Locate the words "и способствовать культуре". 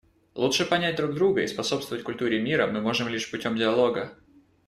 1.43-2.41